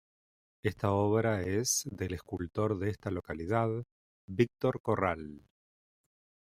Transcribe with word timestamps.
Esta 0.63 0.89
obra 0.93 1.43
es 1.43 1.83
del 1.91 2.15
escultor 2.15 2.79
de 2.79 2.89
esta 2.89 3.11
localidad, 3.11 3.69
Victor 4.25 4.81
Corral. 4.81 5.47